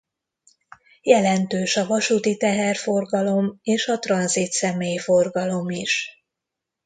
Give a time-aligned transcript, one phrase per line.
[1.01, 6.09] Jelentős a vasúti teherforgalom és a tranzit személyforgalom is.